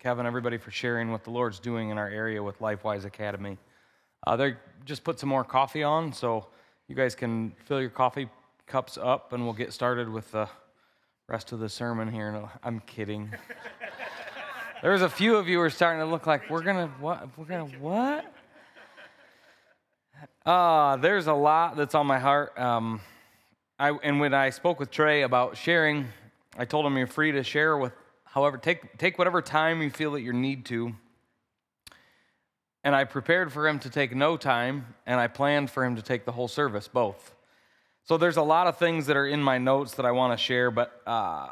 [0.00, 3.58] Kevin, everybody for sharing what the Lord's doing in our area with LifeWise Academy.
[4.26, 4.54] Uh, they
[4.86, 6.46] just put some more coffee on, so
[6.88, 8.26] you guys can fill your coffee
[8.66, 10.48] cups up, and we'll get started with the
[11.28, 12.48] rest of the sermon here.
[12.64, 13.30] I'm kidding.
[14.82, 17.28] There's a few of you are starting to look like we're gonna what?
[17.36, 18.32] We're gonna what?
[20.46, 22.58] Uh, there's a lot that's on my heart.
[22.58, 23.02] Um,
[23.78, 26.08] I, and when I spoke with Trey about sharing,
[26.56, 27.92] I told him you're free to share with
[28.30, 30.94] however take take whatever time you feel that you need to.
[32.82, 36.02] And I prepared for him to take no time, and I planned for him to
[36.02, 37.34] take the whole service, both.
[38.04, 40.42] So there's a lot of things that are in my notes that I want to
[40.42, 41.48] share, but uh,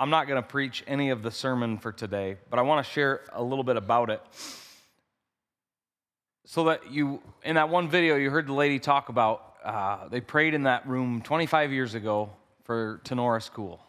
[0.00, 2.92] I'm not going to preach any of the sermon for today, but I want to
[2.92, 4.20] share a little bit about it.
[6.44, 10.20] So that you, in that one video, you heard the lady talk about, uh, they
[10.20, 12.30] prayed in that room 25 years ago
[12.64, 13.85] for Tenora School.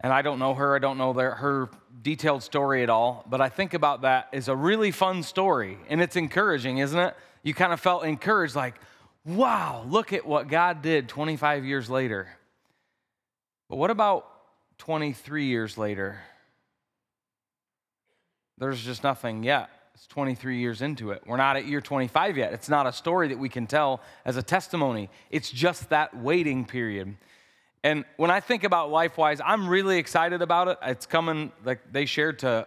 [0.00, 1.68] And I don't know her, I don't know their, her
[2.02, 5.78] detailed story at all, but I think about that as a really fun story.
[5.88, 7.14] And it's encouraging, isn't it?
[7.42, 8.76] You kind of felt encouraged, like,
[9.24, 12.28] wow, look at what God did 25 years later.
[13.68, 14.26] But what about
[14.78, 16.20] 23 years later?
[18.58, 19.70] There's just nothing yet.
[19.94, 21.22] It's 23 years into it.
[21.26, 22.52] We're not at year 25 yet.
[22.52, 25.10] It's not a story that we can tell as a testimony.
[25.30, 27.16] It's just that waiting period.
[27.82, 30.78] And when I think about LifeWise, I'm really excited about it.
[30.82, 32.66] It's coming, like they shared to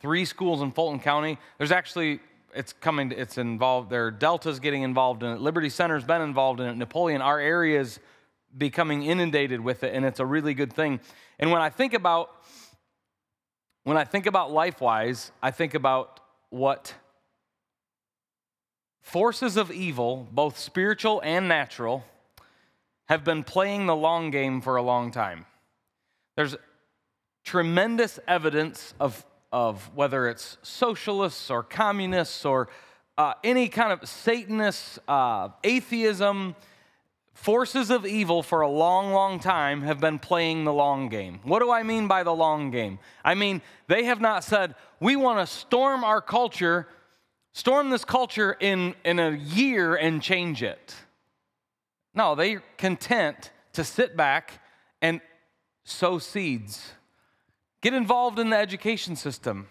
[0.00, 1.38] three schools in Fulton County.
[1.56, 2.20] There's actually,
[2.54, 5.40] it's coming, it's involved, there Delta's getting involved in it.
[5.40, 6.76] Liberty Center's been involved in it.
[6.76, 8.00] Napoleon, our area's
[8.56, 11.00] becoming inundated with it, and it's a really good thing.
[11.38, 12.30] And when I think about,
[13.84, 16.94] when I think about LifeWise, I think about what
[19.00, 22.04] forces of evil, both spiritual and natural,
[23.08, 25.46] have been playing the long game for a long time.
[26.36, 26.56] There's
[27.44, 32.68] tremendous evidence of, of whether it's socialists or communists or
[33.16, 36.54] uh, any kind of Satanist, uh, atheism,
[37.32, 41.40] forces of evil for a long, long time have been playing the long game.
[41.44, 42.98] What do I mean by the long game?
[43.24, 46.88] I mean, they have not said, we want to storm our culture,
[47.52, 50.94] storm this culture in, in a year and change it.
[52.14, 54.60] No, they're content to sit back
[55.00, 55.20] and
[55.84, 56.92] sow seeds.
[57.80, 59.68] Get involved in the education system.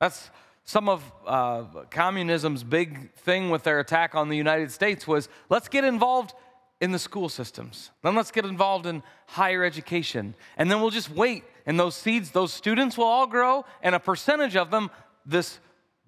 [0.00, 0.30] That's
[0.64, 5.68] some of uh, communism's big thing with their attack on the United States was let's
[5.68, 6.34] get involved
[6.80, 7.90] in the school systems.
[8.02, 10.34] Then let's get involved in higher education.
[10.56, 11.44] And then we'll just wait.
[11.64, 14.90] And those seeds, those students will all grow, and a percentage of them,
[15.24, 15.58] this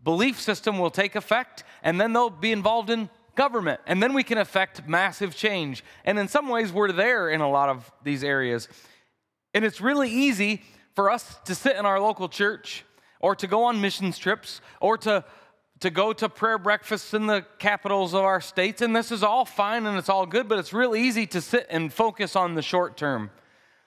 [0.05, 3.81] belief system will take effect, and then they'll be involved in government.
[3.87, 5.85] And then we can affect massive change.
[6.05, 8.69] And in some ways, we're there in a lot of these areas.
[9.55, 10.63] And it's really easy
[10.97, 12.85] for us to sit in our local church
[13.21, 15.25] or to go on missions trips or to
[15.81, 19.45] to go to prayer breakfasts in the capitals of our states, and this is all
[19.45, 22.63] fine and it's all good, but it's real easy to sit and focus on the
[22.63, 23.31] short term.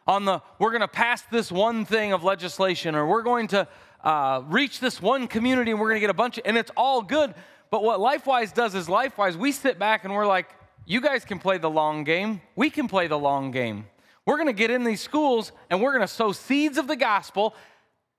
[0.08, 3.68] On the, we're going to pass this one thing of legislation, or we're going to
[4.06, 6.72] uh, reach this one community and we're going to get a bunch of, and it's
[6.78, 7.34] all good.
[7.72, 10.50] But what LifeWise does is LifeWise, we sit back and we're like,
[10.86, 12.42] you guys can play the long game.
[12.56, 13.86] We can play the long game.
[14.26, 16.96] We're going to get in these schools and we're going to sow seeds of the
[16.96, 17.56] gospel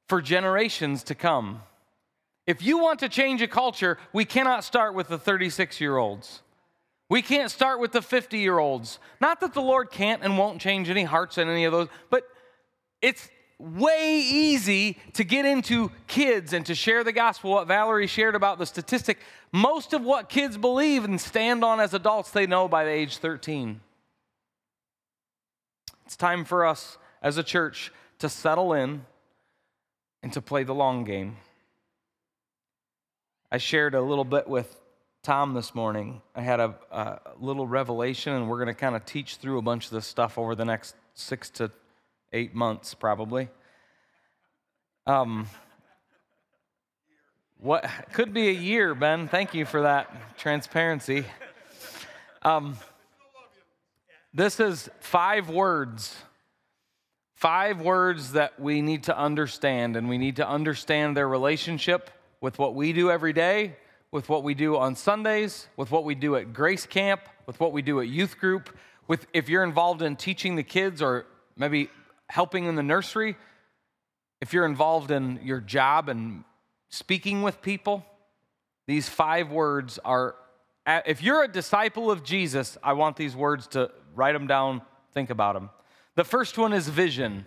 [0.09, 1.63] for generations to come.
[2.47, 6.43] If you want to change a culture, we cannot start with the 36 year olds.
[7.09, 8.99] We can't start with the 50 year olds.
[9.21, 12.25] Not that the Lord can't and won't change any hearts in any of those, but
[13.03, 13.29] it's
[13.63, 17.53] way easy to get into kids and to share the gospel.
[17.53, 19.19] What Valerie shared about the statistic
[19.53, 23.19] most of what kids believe and stand on as adults, they know by the age
[23.19, 23.81] 13.
[26.07, 29.05] It's time for us as a church to settle in
[30.23, 31.37] and to play the long game.
[33.51, 34.81] I shared a little bit with
[35.23, 36.23] Tom this morning.
[36.35, 39.63] I had a, a little revelation, and we're going to kind of teach through a
[39.63, 41.71] bunch of this stuff over the next six to
[42.33, 43.49] eight months, probably.
[45.07, 45.47] Um,
[47.59, 49.29] what could be a year, Ben?
[49.29, 51.25] Thank you for that transparency.
[52.43, 52.77] Um,
[54.35, 56.17] this is five words.
[57.35, 62.59] Five words that we need to understand, and we need to understand their relationship with
[62.59, 63.77] what we do every day,
[64.11, 67.73] with what we do on Sundays, with what we do at Grace Camp, with what
[67.73, 68.77] we do at youth group,
[69.09, 71.27] with if you're involved in teaching the kids or
[71.57, 71.91] maybe
[72.33, 73.37] helping in the nursery,
[74.41, 76.45] if you're involved in your job and
[76.89, 78.07] speaking with people,
[78.87, 80.35] these five words are
[80.87, 84.81] if you're a disciple of Jesus, I want these words to write them down,
[85.13, 85.69] think about them.
[86.17, 87.45] The first one is vision.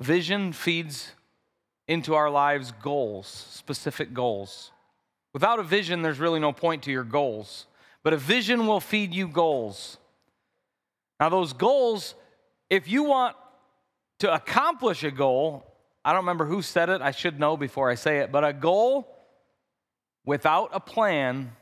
[0.00, 1.12] Vision feeds
[1.86, 4.72] into our lives goals, specific goals.
[5.34, 7.66] Without a vision, there's really no point to your goals.
[8.02, 9.98] But a vision will feed you goals.
[11.20, 12.14] Now, those goals,
[12.72, 13.36] if you want
[14.20, 15.62] to accomplish a goal,
[16.02, 18.54] I don't remember who said it, I should know before I say it, but a
[18.54, 19.06] goal
[20.24, 21.52] without a plan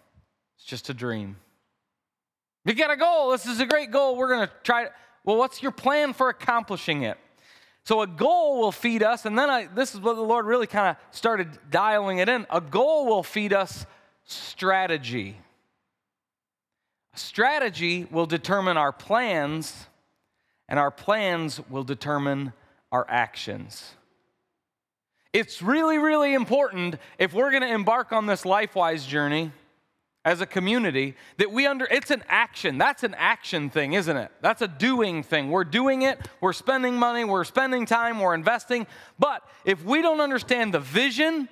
[0.56, 1.34] is just a dream.
[2.64, 4.92] You got a goal, this is a great goal, we're gonna try it.
[5.24, 7.18] Well, what's your plan for accomplishing it?
[7.84, 10.68] So a goal will feed us, and then I, this is what the Lord really
[10.68, 12.46] kind of started dialing it in.
[12.50, 13.84] A goal will feed us
[14.26, 15.36] strategy.
[17.12, 19.88] A strategy will determine our plans,
[20.70, 22.54] and our plans will determine
[22.90, 23.92] our actions.
[25.32, 29.52] It's really, really important if we're going to embark on this LifeWise journey
[30.24, 32.78] as a community that we under it's an action.
[32.78, 34.30] That's an action thing isn't it?
[34.42, 35.50] That's a doing thing.
[35.50, 36.18] We're doing it.
[36.40, 37.24] We're spending money.
[37.24, 38.18] We're spending time.
[38.20, 38.86] We're investing.
[39.18, 41.48] But if we don't understand the vision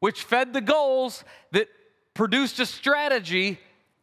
[0.00, 1.68] which fed the goals that
[2.14, 3.58] produced a strategy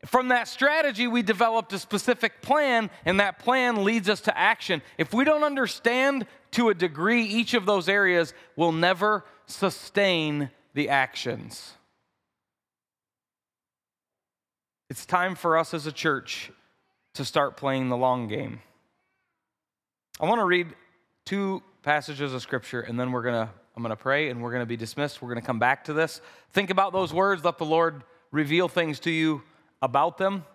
[0.05, 4.81] from that strategy we developed a specific plan and that plan leads us to action
[4.97, 10.89] if we don't understand to a degree each of those areas we'll never sustain the
[10.89, 11.73] actions
[14.89, 16.51] It's time for us as a church
[17.13, 18.59] to start playing the long game.
[20.19, 20.67] I want to read
[21.25, 24.49] two passages of scripture and then we're going to I'm going to pray and we're
[24.49, 25.21] going to be dismissed.
[25.21, 26.19] We're going to come back to this.
[26.51, 29.41] Think about those words, let the Lord reveal things to you
[29.81, 30.45] about them.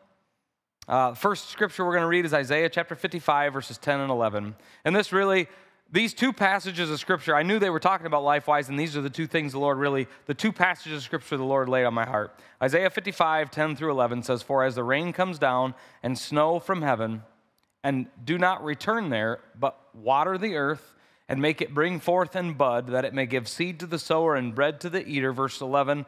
[0.86, 4.54] Uh, first scripture we're going to read is Isaiah chapter 55, verses 10 and 11.
[4.84, 5.48] And this really
[5.90, 9.00] these two passages of scripture, I knew they were talking about LifeWise, and these are
[9.00, 11.94] the two things the Lord really, the two passages of scripture the Lord laid on
[11.94, 12.36] my heart.
[12.60, 16.82] Isaiah 55, 10 through 11 says, For as the rain comes down and snow from
[16.82, 17.22] heaven,
[17.84, 20.94] and do not return there, but water the earth
[21.28, 24.34] and make it bring forth and bud, that it may give seed to the sower
[24.34, 25.32] and bread to the eater.
[25.32, 26.06] Verse 11,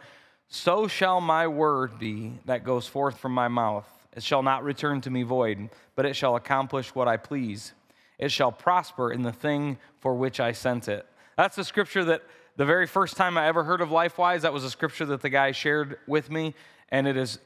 [0.49, 3.89] so shall my word be that goes forth from my mouth.
[4.15, 7.73] It shall not return to me void, but it shall accomplish what I please
[8.19, 11.07] it shall prosper in the thing for which I sent it.
[11.37, 12.23] That's the scripture that
[12.57, 15.29] the very first time I ever heard of LifeWise, that was a scripture that the
[15.29, 16.55] guy shared with me,
[16.89, 17.39] and it is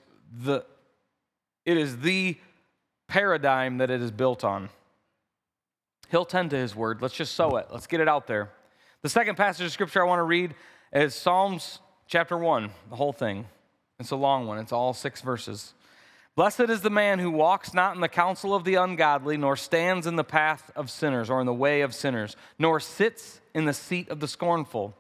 [0.45, 0.65] the
[1.65, 2.39] it is the
[3.09, 4.71] paradigm that it is built on.
[6.11, 7.03] He'll tend to his word.
[7.03, 7.67] Let's just sow it.
[7.71, 8.51] Let's get it out there.
[9.03, 10.55] The second passage of scripture I want to read
[10.93, 11.81] is Psalms
[12.11, 13.47] chapter 1, the whole thing.
[14.01, 15.73] It's a long one, it's all six verses.
[16.35, 20.07] Blessed is the man who walks not in the counsel of the ungodly, nor stands
[20.07, 23.73] in the path of sinners, or in the way of sinners, nor sits in the
[23.73, 24.95] seat of the scornful.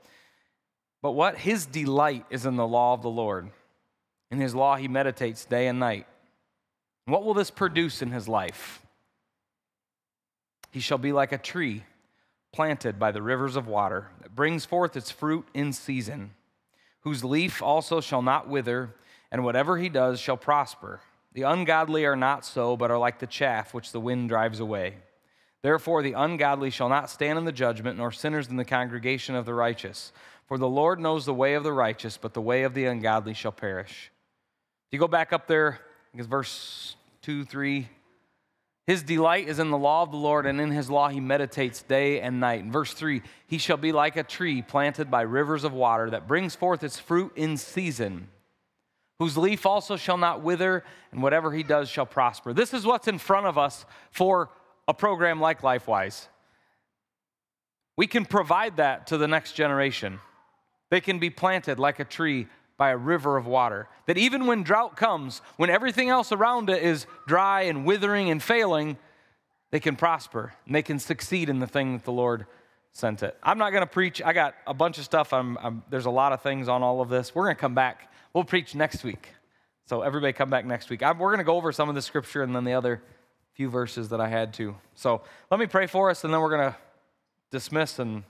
[1.02, 1.38] But what?
[1.38, 3.50] His delight is in the law of the Lord.
[4.30, 6.06] In his law he meditates day and night.
[7.06, 8.82] What will this produce in his life?
[10.70, 11.84] He shall be like a tree
[12.52, 16.32] planted by the rivers of water that brings forth its fruit in season,
[17.00, 18.94] whose leaf also shall not wither,
[19.30, 21.00] and whatever he does shall prosper.
[21.32, 24.96] The ungodly are not so, but are like the chaff which the wind drives away.
[25.62, 29.44] Therefore, the ungodly shall not stand in the judgment, nor sinners in the congregation of
[29.44, 30.12] the righteous.
[30.46, 33.34] For the Lord knows the way of the righteous, but the way of the ungodly
[33.34, 34.10] shall perish.
[34.88, 35.78] If you go back up there,
[36.12, 37.88] because verse 2, 3.
[38.86, 41.82] His delight is in the law of the Lord, and in his law he meditates
[41.82, 42.60] day and night.
[42.60, 46.26] In verse 3, he shall be like a tree planted by rivers of water that
[46.26, 48.28] brings forth its fruit in season
[49.20, 50.82] whose leaf also shall not wither,
[51.12, 52.54] and whatever he does shall prosper.
[52.54, 54.48] This is what's in front of us for
[54.88, 56.26] a program like LifeWise.
[57.98, 60.20] We can provide that to the next generation.
[60.88, 62.48] They can be planted like a tree
[62.80, 63.88] by a river of water.
[64.06, 68.42] That even when drought comes, when everything else around it is dry and withering and
[68.42, 68.96] failing,
[69.70, 72.46] they can prosper and they can succeed in the thing that the Lord
[72.92, 73.36] sent it.
[73.40, 74.20] I'm not going to preach.
[74.20, 75.32] I got a bunch of stuff.
[75.32, 77.34] I'm, I'm, there's a lot of things on all of this.
[77.34, 79.34] We're going to come back We'll preach next week.
[79.86, 81.02] So everybody come back next week.
[81.02, 83.02] I'm, we're going to go over some of the scripture and then the other
[83.54, 84.76] few verses that I had to.
[84.94, 86.76] So let me pray for us and then we're going to
[87.50, 87.98] dismiss.
[87.98, 88.22] And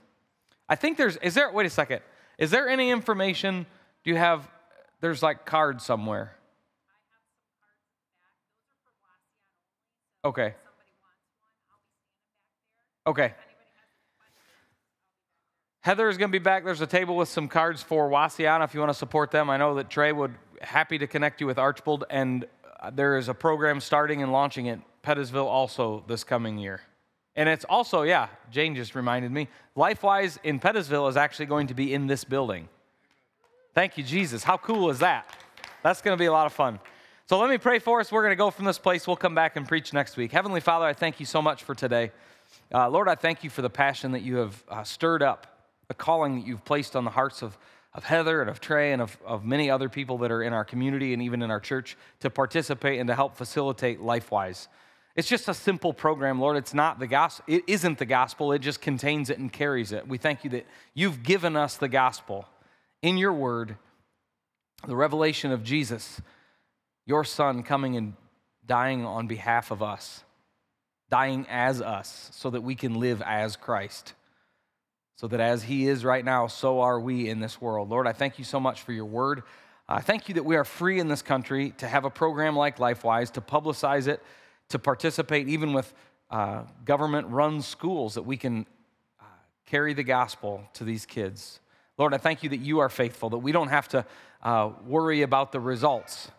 [0.67, 2.01] I think there's, is there, wait a second.
[2.39, 3.67] Is there any information?
[4.03, 4.47] Do you have,
[4.99, 6.35] there's like cards somewhere?
[10.23, 10.55] Okay.
[13.07, 13.33] Okay.
[15.81, 16.63] Heather is going to be back.
[16.63, 19.49] There's a table with some cards for Wauseon if you want to support them.
[19.49, 22.45] I know that Trey would happy to connect you with Archbold, and
[22.79, 26.81] uh, there is a program starting and launching at Pettisville also this coming year.
[27.35, 31.73] And it's also, yeah, Jane just reminded me, LifeWise in Pettisville is actually going to
[31.73, 32.69] be in this building.
[33.73, 34.43] Thank you, Jesus.
[34.43, 35.33] How cool is that?
[35.81, 36.79] That's going to be a lot of fun.
[37.27, 38.11] So let me pray for us.
[38.11, 39.07] We're going to go from this place.
[39.07, 40.33] We'll come back and preach next week.
[40.33, 42.11] Heavenly Father, I thank you so much for today.
[42.73, 45.47] Uh, Lord, I thank you for the passion that you have uh, stirred up,
[45.87, 47.57] the calling that you've placed on the hearts of,
[47.93, 50.65] of Heather and of Trey and of, of many other people that are in our
[50.65, 54.67] community and even in our church to participate and to help facilitate LifeWise.
[55.15, 56.57] It's just a simple program, Lord.
[56.57, 57.45] It's not the gospel.
[57.47, 58.51] It isn't the gospel.
[58.51, 60.05] It just contains it and carries it.
[60.05, 62.45] We thank you that you've given us the gospel
[63.01, 63.75] in your word,
[64.87, 66.21] the revelation of Jesus,
[67.05, 68.13] your son coming and
[68.65, 70.23] dying on behalf of us,
[71.09, 74.13] dying as us, so that we can live as Christ.
[75.17, 77.89] So that as he is right now, so are we in this world.
[77.89, 79.43] Lord, I thank you so much for your word.
[79.87, 82.77] I thank you that we are free in this country to have a program like
[82.77, 84.21] LifeWise, to publicize it
[84.71, 85.93] to participate even with
[86.29, 88.65] uh, government run schools that we can
[89.19, 89.25] uh,
[89.65, 91.59] carry the gospel to these kids.
[92.01, 94.03] Lord, I thank you that you are faithful, that we don't have to
[94.41, 96.31] uh, worry about the results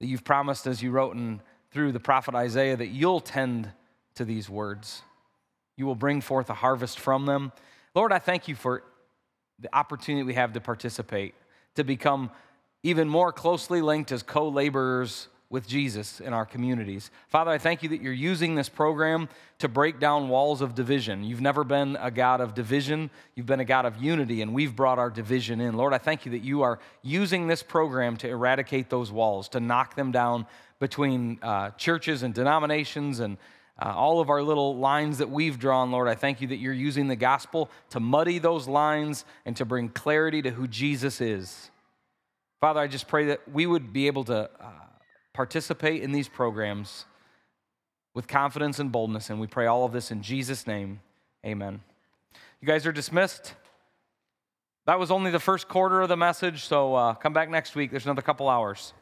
[0.00, 3.70] that you've promised, as you wrote in, through the prophet Isaiah, that you'll tend
[4.16, 5.02] to these words.
[5.76, 7.52] You will bring forth a harvest from them.
[7.94, 8.82] Lord, I thank you for
[9.60, 11.34] the opportunity we have to participate,
[11.76, 12.32] to become
[12.82, 17.10] even more closely linked as co laborers with Jesus in our communities.
[17.28, 19.28] Father, I thank you that you're using this program
[19.58, 21.24] to break down walls of division.
[21.24, 24.74] You've never been a God of division, you've been a God of unity, and we've
[24.74, 25.76] brought our division in.
[25.76, 29.60] Lord, I thank you that you are using this program to eradicate those walls, to
[29.60, 30.46] knock them down
[30.78, 33.36] between uh, churches and denominations and
[33.80, 36.72] uh, all of our little lines that we've drawn, Lord, I thank you that you're
[36.72, 41.70] using the gospel to muddy those lines and to bring clarity to who Jesus is.
[42.60, 44.70] Father, I just pray that we would be able to uh,
[45.40, 47.06] participate in these programs
[48.12, 49.30] with confidence and boldness.
[49.30, 51.00] And we pray all of this in Jesus' name.
[51.46, 51.80] Amen.
[52.60, 53.54] You guys are dismissed.
[54.84, 57.90] That was only the first quarter of the message, so uh, come back next week.
[57.90, 58.92] There's another couple hours.